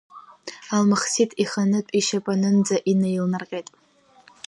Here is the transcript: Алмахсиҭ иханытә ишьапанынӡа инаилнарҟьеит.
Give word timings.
Алмахсиҭ 0.75 1.31
иханытә 1.43 1.93
ишьапанынӡа 1.99 2.77
инаилнарҟьеит. 2.91 3.67